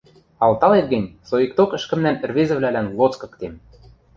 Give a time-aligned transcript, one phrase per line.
[0.45, 3.53] Алталет гӹнь, соикток ӹшкӹмнӓн ӹрвезӹвлӓлӓн лоцкыктем.